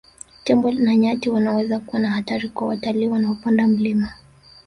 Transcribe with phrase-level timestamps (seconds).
[0.43, 4.13] Tembo na nyati wanaweza kuwa na hatari kwa watalii wanaopanda mlima